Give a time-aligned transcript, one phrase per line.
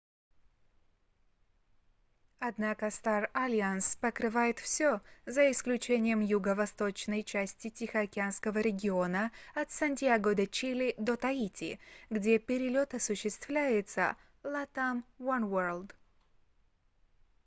[2.39, 11.79] однако star alliance покрывает все за исключением юго-восточной части тихоокеанского региона от сантьяго-де-чили до таити
[12.09, 15.93] где перелет осуществляется latam oneworld